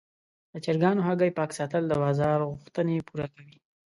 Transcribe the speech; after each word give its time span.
د 0.51 0.53
چرګانو 0.65 1.05
هګۍ 1.07 1.31
پاک 1.37 1.49
ساتل 1.59 1.83
د 1.87 1.93
بازار 2.03 2.39
غوښتنې 2.49 3.05
پوره 3.07 3.27
کوي. 3.33 3.57